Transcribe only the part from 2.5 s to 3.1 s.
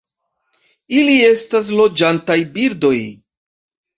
birdoj.